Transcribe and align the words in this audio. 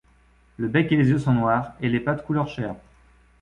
Le 0.57 0.67
bec 0.67 0.91
et 0.91 0.95
les 0.97 1.09
yeux 1.09 1.19
sont 1.19 1.31
noirs 1.35 1.73
et 1.79 1.87
les 1.87 1.99
pattes 1.99 2.25
couleur 2.25 2.47
chair. 2.47 2.73